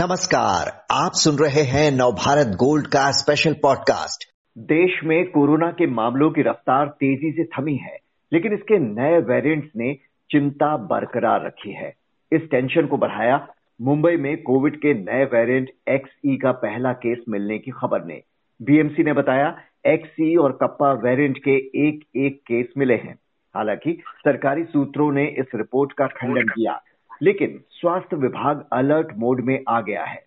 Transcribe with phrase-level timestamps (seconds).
[0.00, 4.24] नमस्कार, आप सुन रहे हैं नवभारत गोल्ड का स्पेशल पॉडकास्ट
[4.58, 7.98] देश में कोरोना के मामलों की रफ्तार तेज़ी से थमी है,
[8.32, 9.94] लेकिन इसके नए वेरिएंट्स ने
[10.30, 11.94] चिंता बरकरार रखी है।
[12.32, 13.48] इस टेंशन को बढ़ाया
[13.82, 18.22] मुंबई में कोविड के नए वेरिएंट एक्सई का पहला केस मिलने की खबर ने।
[18.62, 21.56] बीएमसी ने बताया एक्सई और कप्पा वेरिएंट के
[21.88, 23.18] एक एक केस मिले हैं।
[23.56, 26.82] हालाँकि सरकारी सूत्रों ने इस रिपोर्ट का खंडन किया।
[27.22, 30.24] लेकिन स्वास्थ्य विभाग अलर्ट मोड में आ गया है।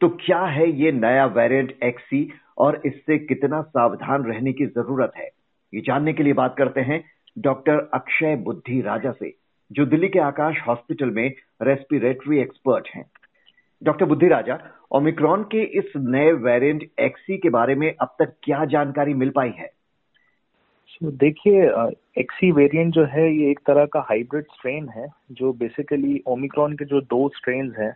[0.00, 5.30] तो क्या है ये नया वेरिएंट एक्सी और इससे कितना सावधान रहने की ज़रूरत है?
[5.74, 7.04] ये जानने के लिए बात करते हैं
[7.38, 9.34] डॉक्टर अक्षय बुद्धि राजा से,
[9.72, 13.10] जो दिल्ली के आकाश हॉस्पिटल में रेस्पिरेटरी एक्सपर्ट हैं।
[13.82, 14.58] डॉक्टर बुद्धि राजा,
[14.92, 19.50] ओमिक्रॉन के इस नए वेरिएंट एक्सी के बारे में अब तक क्या जानकारी मिल पाई
[19.50, 19.79] है?
[21.02, 21.62] So, देखिए
[22.18, 26.84] एक्सी वेरिएंट जो है ये एक तरह का हाइब्रिड स्ट्रेन है जो बेसिकली ओमिक्रॉन के
[26.84, 27.94] जो दो स्ट्रेन है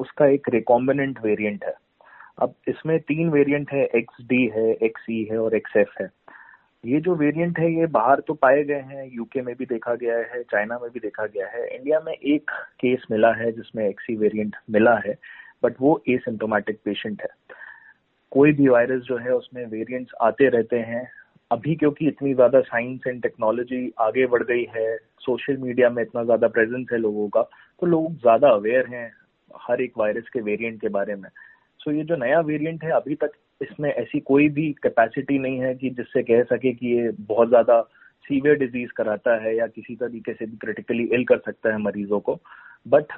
[0.00, 1.74] उसका एक रिकॉम्बिनेंट वेरिएंट है।
[2.38, 6.08] अब इसमें तीन वेरिएंट है एक्स डी है एक्स ई है और एक्स एफ़ है।
[6.84, 10.16] ये जो वेरिएंट है ये बाहर तो पाए गए हैं यूके में भी देखा गया
[10.32, 14.16] है चाइना में भी देखा गया है। इंडिया में एक केस मिला है जिसमें एक्सी
[14.16, 15.16] वेरिएंट मिला है
[15.62, 17.28] बट वो एसिम्टोमेटिक पेशेंट है।
[18.32, 21.08] कोई भी वायरस जो है उसमें वेरिएंट्स आते रहते हैं
[21.50, 26.24] अभी क्योंकि इतनी ज़्यादा साइंस एंड टेक्नोलॉजी आगे बढ़ गई है सोशल मीडिया में इतना
[26.24, 27.42] ज़्यादा प्रेजेंस है लोगों का
[27.82, 29.10] तो लोग ज़्यादा अवेयर हैं
[29.60, 31.28] हर एक वायरस के वेरिएंट के बारे में।
[31.80, 35.58] सो so ये जो नया वेरिएंट है, अभी तक इसमें ऐसी कोई भी कैपेसिटी नहीं
[35.58, 37.80] है कि जिससे कह सके कि ये बहुत ज़्यादा
[38.24, 42.20] सीवियर डिज़ीज़ कराता है या किसी तरीके से भी क्रिटिकली इल कर सकता है मरीजों
[42.20, 42.38] को।
[42.88, 43.12] बट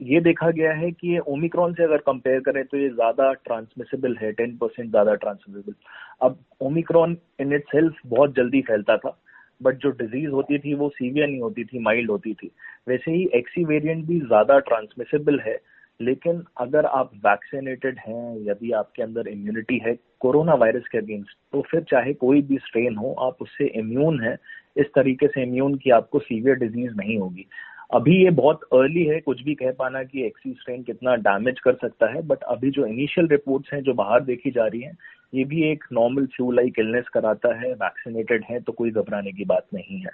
[0.00, 4.16] ये देखा गया है कि ये ओमिक्रॉन से अगर कंपेयर करें तो ये ज़्यादा ट्रांसमिसेबल
[4.22, 5.74] है टेन परसेंट ज़्यादा ट्रांसमिसेबल
[6.22, 9.16] अब ओमिक्रॉन इन इट सेल्फ बहुत जल्दी फैलता था
[9.60, 12.50] बट जो डिज़ीज़ होती थी वो सीवियर नहीं होती थी माइल्ड होती थी.
[12.88, 15.58] वैसे ही एक्सी वेरिएंट भी ज़्यादा ट्रांसमिसेबल है,
[16.00, 21.62] लेकिन अगर आप वैक्सीनेटेड हैं, यदि आपके अंदर इम्यूनिटी है कोरोना वायरस के अगेंस्ट तो
[21.70, 24.36] फिर चाहे कोई भी स्ट्रेन हो, आप उससे इम्यून है,
[24.76, 27.46] इस तरीके से इम्यून की आपको सीवियर डिज़ीज़ नहीं होगी.
[27.90, 31.74] अभी ये बहुत अर्ली है, कुछ भी कह पाना कि एक्सी स्ट्रेन कितना डैमेज कर
[31.74, 34.96] सकता है बट अभी जो इनिशियल रिपोर्ट्स हैं, जो बाहर देखी जा रही हैं,
[35.34, 39.44] ये भी एक नॉर्मल फ्लू लाइक इलनेस कराता है वैक्सीनेटेड है तो कोई घबराने की
[39.44, 40.10] बात नहीं है।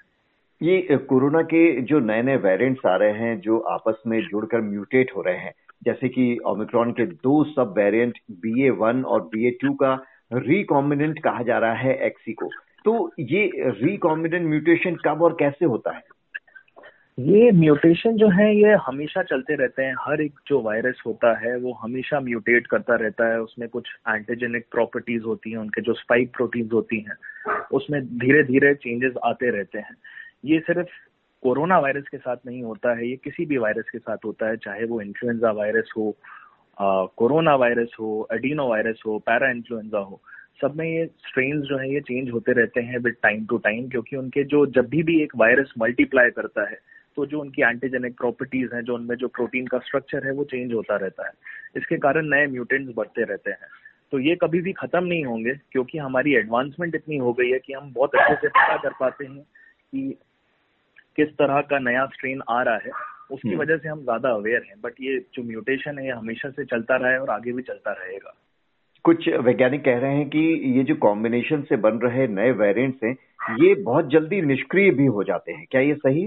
[0.61, 5.11] ये कोरोना के जो नए नए वेरिएंट्स आ रहे हैं, जो आपस में जुड़कर म्यूटेट
[5.17, 5.53] हो रहे हैं,
[5.85, 9.95] जैसे कि ओमिक्रॉन के दो sub variant B A one और बी ए टू का
[10.33, 12.51] रिकॉम्बिनेंट कहा जा रहा है एक्सी को।
[12.85, 13.51] तो ये
[13.83, 16.03] रिकॉम्बिनेंट म्यूटेशन कब और कैसे होता है?
[17.19, 21.57] ये म्यूटेशन जो है, ये हमेशा चलते रहते हैं। हर एक जो वायरस होता है,
[21.59, 26.31] वो हमेशा म्यूटेट करता रहता है। उसमें कुछ एंटीजेनिक प्रॉपर्टीज़ होती हैं, उनके जो स्पाइक
[26.31, 27.17] प्रोटीन होती हैं,
[27.73, 29.97] उसमें धीरे धीरे चेंजेस आते रहते हैं।
[30.45, 30.89] ये सिर्फ़
[31.43, 34.57] कोरोना वायरस के साथ नहीं होता है, ये किसी भी वायरस के साथ होता है,
[34.57, 36.17] चाहे वो इन्फ्लुएंजा वायरस हो
[37.17, 40.21] कोरोना वायरस हो एडीनो वायरस हो पैरा इन्फ्लुएंजा हो।
[40.61, 43.89] सब में ये स्ट्रेन जो है, ये चेंज होते रहते हैं विद टाइम टू टाइम
[43.89, 46.79] क्योंकि उनके जो जब भी भी एक वायरस मल्टीप्लाई करता है
[47.17, 50.73] तो जो उनकी एंटीजेनिक प्रॉपर्टीज़ हैं जो उनमें जो प्रोटीन का स्ट्रक्चर है वो चेंज
[50.73, 51.33] होता रहता है।
[51.77, 53.69] इसके कारण नए म्यूटेंट्स बढ़ते रहते हैं।
[54.13, 57.73] तो ये कभी भी खत्म नहीं होंगे क्योंकि हमारी एडवांसमेंट इतनी हो गई है कि
[57.73, 60.19] हम बहुत अच्छे से पता कर पाते हैं कि
[61.17, 62.91] किस तरह का नया स्ट्रेन आ रहा है।
[63.31, 66.51] उसकी हम्म। वजह से हम ज़्यादा अवेयर हैं बट ये जो म्यूटेशन है ये हमेशा
[66.51, 68.35] से चलता रहा है और आगे भी चलता रहेगा।
[69.05, 70.39] कुछ वैज्ञानिक कह रहे हैं कि
[70.79, 73.17] ये जो कॉम्बिनेशन से बन रहे नए वेरिएंट्स हैं
[73.61, 76.27] ये बहुत जल्दी निष्क्रिय भी हो जाते हैं। क्या ये सही?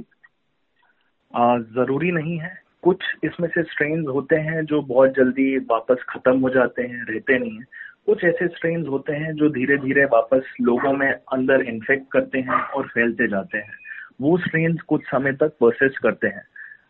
[1.34, 2.54] ज़रूरी नहीं है।
[2.84, 7.40] कुछ इसमें से स्ट्रेन होते हैं जो बहुत जल्दी वापस खत्म हो जाते हैं, रहते
[7.40, 7.64] नहीं है।
[8.06, 12.60] कुछ ऐसे स्ट्रेन होते हैं जो धीरे धीरे वापस लोगों में अंदर इन्फेक्ट करते हैं
[12.70, 13.74] और फैलते जाते हैं।
[14.22, 16.44] वो स्ट्रेन कुछ समय तक परसिस्ट करते हैं।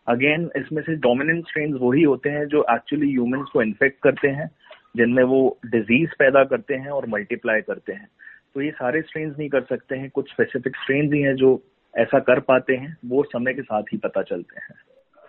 [0.08, 4.50] अगेन इसमें से डोमिनेंट स्ट्रेन वही होते हैं जो एक्चुअली ह्यूमंस को इन्फेक्ट करते हैं,
[4.96, 8.08] जिनमें वो डिज़ीज़ पैदा करते हैं और मल्टीप्लाई करते हैं।
[8.54, 11.62] तो ये सारे स्ट्रेन नहीं कर सकते हैं। कुछ स्पेसिफिक स्ट्रेन ही हैं जो
[11.96, 14.74] ऐसा कर पाते हैं, वो समय के साथ ही पता चलते हैं।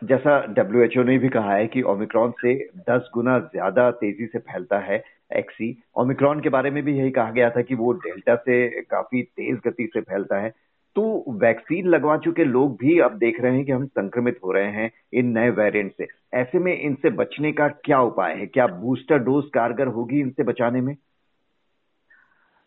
[0.01, 2.53] जैसा डब्ल्यूएचओ ने भी कहा है कि ओमिक्रॉन से
[2.89, 5.03] 10 गुना ज़्यादा तेज़ी से फैलता है
[5.37, 9.21] एक्सी ओमिक्रॉन के बारे में भी यही कहा गया था कि वो डेल्टा से काफ़ी
[9.21, 10.49] तेज गति से फैलता है।
[10.95, 14.71] तो वैक्सीन लगवा चुके लोग भी अब देख रहे हैं कि हम संक्रमित हो रहे
[14.71, 18.45] हैं इन नए वेरिएंट से। ऐसे में इनसे बचने का क्या उपाय है?
[18.45, 20.95] क्या बूस्टर डोज कारगर होगी इनसे बचाने में?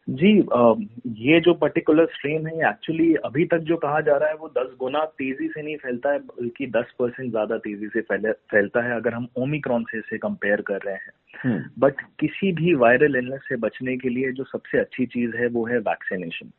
[0.09, 0.31] जी
[1.25, 4.73] ये जो पर्टिकुलर स्ट्रेन है एक्चुअली अभी तक जो कहा जा रहा है वो 10
[4.79, 9.15] गुना तेज़ी से नहीं फैलता है बल्कि 10 परसेंट ज़्यादा तेज़ी से फैलता है अगर
[9.15, 13.57] हम ओमिक्रॉन से इसे कंपेयर कर रहे हैं। But hmm. किसी भी वायरल इलनेस से
[13.57, 16.51] बचने के लिए जो सबसे अच्छी चीज़ है वो है वैक्सीनेशन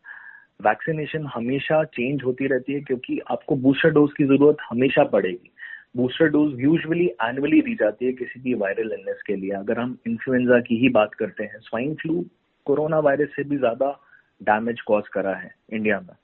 [0.61, 5.51] वैक्सीनेशन हमेशा चेंज होती रहती है क्योंकि आपको बूस्टर डोज की ज़रूरत हमेशा पड़ेगी।
[5.97, 9.97] बूस्टर डोज यूजुअली एनुअली दी जाती है किसी भी वायरल इलनेस के लिए। अगर हम
[10.07, 12.25] इन्फ्लुएंजा की ही बात करते हैं स्वाइन फ्लू
[12.65, 13.91] कोरोना वायरस से भी ज़्यादा
[14.41, 16.15] डैमेज कॉज करा है इंडिया में।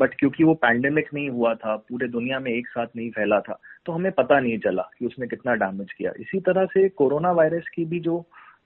[0.00, 3.58] बट क्योंकि वो पैंडेमिक नहीं हुआ था, पूरे दुनिया में एक साथ नहीं फैला था
[3.86, 7.68] तो हमें पता नहीं चला कि उसने कितना डैमेज किया। इसी तरह से कोरोना वायरस
[7.74, 8.18] की भी जो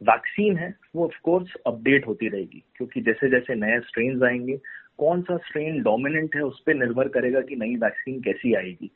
[0.02, 4.56] वैक्सीन है, वो ऑफकोर्स अपडेट होती रहेगी, क्योंकि जैसे जैसे नए स्ट्रेन आएँगे
[4.98, 8.90] कौन सा स्ट्रेन डोमिनेंट है उस पर निर्भर करेगा कि नई वैक्सीन कैसी आएगी।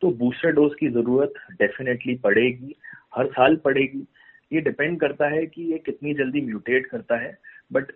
[0.00, 2.74] तो बूस्टर डोज की ज़रूरत डेफिनेटली पड़ेगी,
[3.16, 4.06] हर साल पड़ेगी।
[4.52, 7.36] ये डिपेंड करता है कि ये कितनी जल्दी म्यूटेट करता है
[7.70, 7.92] बट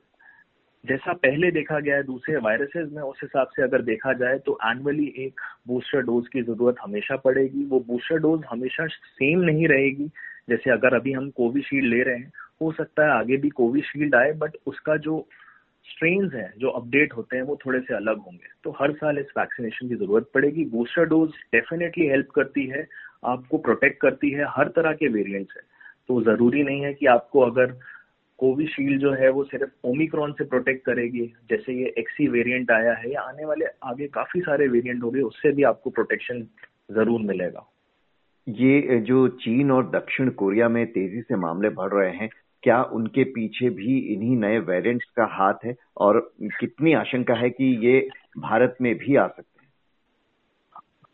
[0.84, 4.58] जैसा पहले देखा गया है, दूसरे वायरसेस में, उस हिसाब से अगर देखा जाए तो
[4.64, 10.06] एनुअली एक बूस्टर डोज की ज़रूरत हमेशा पड़ेगी। वो बूस्टर डोज हमेशा सेम नहीं रहेगी,
[10.48, 12.32] जैसे अगर अभी हम कोविशील्ड ले रहे हैं,
[12.62, 15.26] हो सकता है आगे भी कोविशील्ड आए बट उसका जो
[15.86, 19.26] स्ट्रेन हैं, जो अपडेट होते हैं, वो थोड़े से अलग होंगे। तो हर साल इस
[19.38, 22.86] वैक्सीनेशन की ज़रूरत पड़ेगी। बूस्टर डोज डेफिनेटली हेल्प करती है,
[23.24, 25.62] आपको प्रोटेक्ट करती है, हर तरह के वेरिएंट्स है।
[26.08, 27.78] तो ज़रूरी नहीं है कि आपको अगर
[28.38, 33.12] कोविशील्ड जो है वो सिर्फ़ ओमिक्रॉन से प्रोटेक्ट करेगी। जैसे ये एक्सी वेरिएंट आया है
[33.12, 36.42] या आने वाले आगे काफ़ी सारे वेरिएंट हो गए उससे भी आपको प्रोटेक्शन
[36.90, 37.66] ज़रूर मिलेगा।
[38.46, 42.28] ये जो चीन और दक्षिण कोरिया में तेज़ी से मामले बढ़ रहे हैं
[42.62, 45.74] क्या उनके पीछे भी इन्हीं नए वेरिएंट्स का हाथ है?
[45.96, 46.20] और
[46.60, 48.08] कितनी आशंका है कि ये
[48.38, 49.70] भारत में भी आ सकते हैं?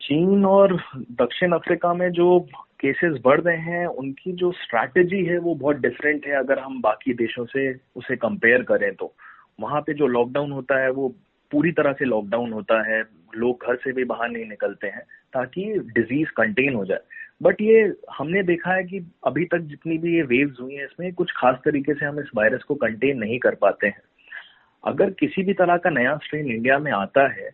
[0.00, 0.76] चीन और
[1.20, 2.38] दक्षिण अफ्रीका में जो
[2.82, 7.14] केसेस बढ़ रहे हैं, उनकी जो स्ट्रैटेजी है वो बहुत डिफरेंट है, अगर हम बाकी
[7.14, 9.14] देशों से उसे कंपेयर करें तो।
[9.60, 11.08] वहाँ पे जो लॉकडाउन होता है, वो
[11.52, 13.02] पूरी तरह से लॉकडाउन होता है,
[13.36, 15.02] लोग घर से भी बाहर नहीं निकलते हैं,
[15.32, 15.64] ताकि
[15.94, 17.00] डिज़ीज़ कंटेन हो जाए।
[17.42, 21.12] बट ये हमने देखा है कि अभी तक जितनी भी ये वेव्स हुई हैं, इसमें
[21.12, 24.02] कुछ खास तरीके से हम इस वायरस को कंटेन नहीं कर पाते हैं।
[24.84, 27.50] अगर किसी भी तरह का नया स्ट्रेन इंडिया में आता है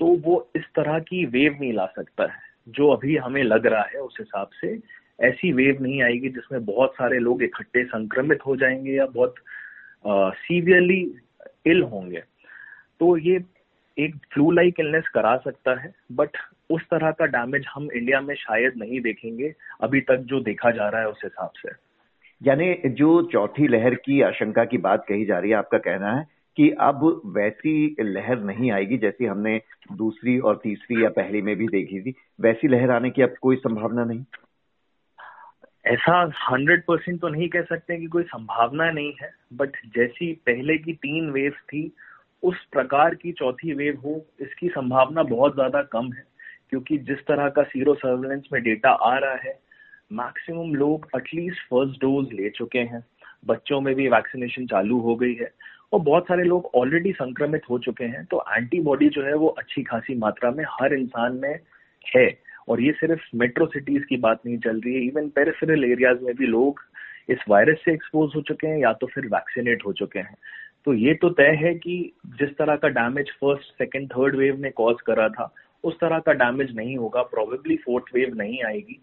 [0.00, 3.82] तो वो इस तरह की वेव नहीं ला सकता है। जो अभी हमें लग रहा
[3.94, 4.78] है उस हिसाब से
[5.20, 9.34] ऐसी वेव नहीं आएगी जिसमें बहुत सारे लोग इकट्ठे संक्रमित हो जाएँगे या बहुत
[10.06, 11.00] सीवियरली
[11.66, 12.22] इल होंगे।
[13.00, 13.40] तो ये
[13.98, 16.36] एक फ्लू लाइक इलनेस करा सकता है बट
[16.70, 20.88] उस तरह का डैमेज हम इंडिया में शायद नहीं देखेंगे, अभी तक जो देखा जा
[20.88, 21.70] रहा है उस हिसाब से।
[22.42, 26.26] यानी जो चौथी लहर की आशंका की बात कही जा रही है, आपका कहना है
[26.58, 29.60] कि अब वैसी लहर नहीं आएगी जैसी हमने
[29.92, 33.56] दूसरी और तीसरी या पहली में भी देखी थी। वैसी लहर आने की अब कोई
[33.56, 34.24] संभावना नहीं।
[35.86, 40.76] ऐसा हंड्रेड परसेंट तो नहीं कह सकते कि कोई संभावना नहीं है, बट जैसी पहले
[40.78, 41.92] की तीन वेव थी,
[42.42, 46.24] उस प्रकार की चौथी वेव हो, इसकी संभावना बहुत ज़्यादा कम है,
[46.70, 49.58] क्योंकि जिस तरह का सीरो सर्वेलेंस में डेटा आ रहा है
[50.12, 53.04] मैक्सिमम लोग एटलीस्ट फ़र्स्ट डोज ले चुके हैं।
[53.46, 55.50] बच्चों में भी वैक्सीनेशन चालू हो गई है।
[55.92, 59.82] और बहुत सारे लोग ऑलरेडी संक्रमित हो चुके हैं तो एंटीबॉडी जो है वो अच्छी
[59.82, 61.58] खासी मात्रा में हर इंसान में
[62.06, 62.28] है।
[62.68, 66.34] और ये सिर्फ़ मेट्रो सिटीज़ की बात नहीं चल रही है इवन पेरिफेरल एरियाज़ में
[66.36, 66.80] भी लोग
[67.30, 70.34] इस वायरस से एक्सपोज हो चुके हैं या तो फिर वैक्सीनेट हो चुके हैं।
[70.86, 74.70] तो ये तो तय है कि जिस तरह का damage first second third wave ने
[74.70, 75.52] कॉज करा था,
[75.84, 79.00] उस तरह का डैमेज नहीं होगा प्रोबेबली फोर्थ वेव नहीं आएगी।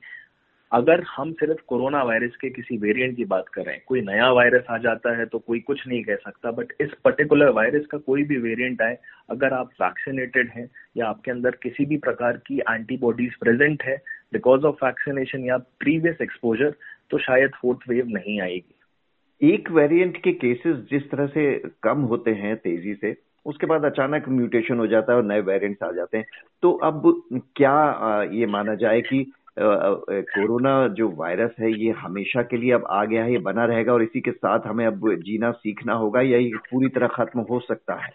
[0.75, 4.77] अगर हम सिर्फ़ कोरोना वायरस के किसी वेरिएंट की बात करें, कोई नया वायरस आ
[4.77, 8.37] जाता है तो कोई कुछ नहीं कह सकता बट इस पर्टिकुलर वायरस का कोई भी
[8.39, 8.97] वेरिएंट आए,
[9.29, 13.95] अगर आप वैक्सीनेटेड हैं या आपके अंदर किसी भी प्रकार की एंटीबॉडीज प्रेजेंट है
[14.33, 16.73] बिकॉज़ ऑफ़ वैक्सीनेशन या प्रीवियस एक्सपोजर
[17.11, 21.47] तो शायद फोर्थ वेव नहीं आएगी। एक वेरिएंट के केसेस जिस तरह से
[21.83, 23.15] कम होते हैं तेज़ी से,
[23.45, 26.25] उसके बाद अचानक म्यूटेशन हो जाता है और नए वेरिएंट्स आ जाते हैं।
[26.63, 27.01] तो अब
[27.55, 27.73] क्या
[28.33, 29.25] ये माना जाए कि
[29.59, 33.93] कोरोना जो वायरस है, ये हमेशा के लिए अब आ गया है, ये बना रहेगा
[33.93, 37.59] और इसी के साथ हमें अब जीना सीखना होगा, या ये पूरी तरह खत्म हो
[37.59, 38.13] सकता है?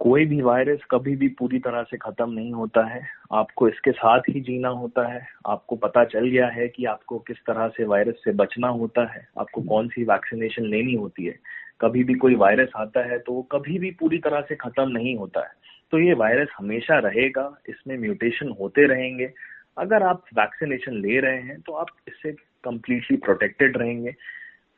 [0.00, 3.00] कोई भी वायरस कभी भी पूरी तरह से खत्म नहीं होता है।
[3.32, 7.36] आपको इसके साथ ही जीना होता है। आपको पता चल गया है कि आपको किस
[7.36, 11.34] तरह से वायरस से बचना होता है। आपको कौन सी वैक्सीनेशन लेनी होती है।
[11.80, 15.16] कभी भी कोई वायरस आता है तो वो कभी भी पूरी तरह से खत्म नहीं
[15.16, 15.52] होता है।
[15.92, 19.30] तो ये वायरस हमेशा रहेगा, इसमें म्यूटेशन होते रहेंगे।
[19.78, 22.32] अगर आप वैक्सीनेशन ले रहे हैं तो आप इससे
[22.64, 24.12] कंप्लीटली प्रोटेक्टेड रहेंगे।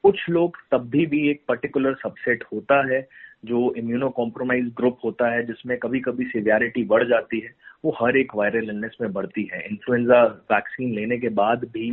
[0.05, 3.01] कुछ लोग तब भी भी एक पर्टिकुलर सबसेट होता है,
[3.45, 7.53] जो इम्यूनो कॉम्प्रोमाइज ग्रुप होता है, जिसमें कभी कभी सिवियरिटी बढ़ जाती है।
[7.85, 11.91] वो हर एक वायरल इलनेस में बढ़ती है। इन्फ्लुएंजा वैक्सीन लेने के बाद भी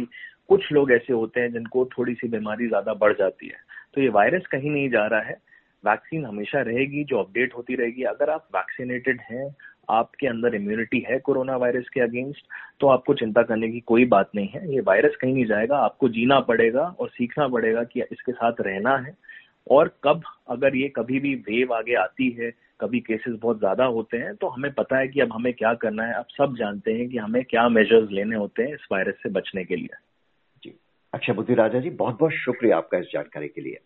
[0.49, 3.59] कुछ लोग ऐसे होते हैं, जिनको थोड़ी सी बीमारी ज़्यादा बढ़ जाती है।
[3.93, 5.37] तो ये वायरस कहीं नहीं जा रहा है।
[5.83, 9.55] वैक्सीन हमेशा रहेगी, जो अपडेट होती रहेगी। अगर आप वैक्सीनेटेड हैं,
[9.89, 12.45] आपके अंदर इम्यूनिटी है कोरोना वायरस के अगेंस्ट
[12.79, 16.09] तो आपको चिंता करने की कोई बात नहीं है। ये वायरस कहीं नहीं जाएगा, आपको
[16.09, 19.15] जीना पड़ेगा और सीखना पड़ेगा कि इसके साथ रहना है।
[19.67, 24.17] और कब अगर ये कभी भी वेव आगे आती है, कभी केसेस बहुत ज़्यादा होते
[24.17, 27.09] हैं तो हमें पता है कि अब हमें क्या करना है। अब सब जानते हैं
[27.09, 29.97] कि हमें क्या मेजर्स लेने होते हैं इस वायरस से बचने के लिए।
[30.63, 30.77] जी।
[31.13, 33.79] अक्षय बुद्धि राजा जी बहुत बहुत शुक्रिया आपका इस जानकारी के लिए।